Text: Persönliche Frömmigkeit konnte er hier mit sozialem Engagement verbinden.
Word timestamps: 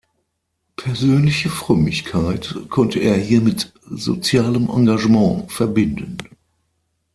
Persönliche 0.77 1.49
Frömmigkeit 1.51 2.55
konnte 2.69 2.97
er 2.99 3.17
hier 3.17 3.39
mit 3.39 3.71
sozialem 3.87 4.67
Engagement 4.67 5.51
verbinden. 5.51 6.17